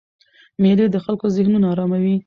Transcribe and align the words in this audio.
مېلې 0.61 0.85
د 0.91 0.95
خلکو 1.05 1.25
ذهنونه 1.35 1.65
آراموي. 1.73 2.15